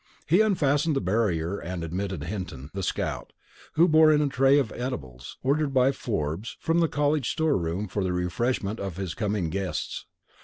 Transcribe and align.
He 0.25 0.41
unfastened 0.41 0.95
the 0.95 0.99
barrier 0.99 1.59
and 1.59 1.83
admitted 1.83 2.23
Hinton, 2.23 2.71
the 2.73 2.81
scout, 2.81 3.33
who 3.73 3.87
bore 3.87 4.11
in 4.11 4.19
a 4.19 4.27
tray 4.29 4.57
of 4.57 4.73
eatables, 4.75 5.37
ordered 5.43 5.75
by 5.75 5.91
Forbes 5.91 6.57
from 6.59 6.79
the 6.79 6.87
college 6.87 7.29
store 7.29 7.55
room 7.55 7.87
for 7.87 8.03
the 8.03 8.11
refreshment 8.11 8.79
of 8.79 8.97
his 8.97 9.13
coming 9.13 9.51
guests. 9.51 10.07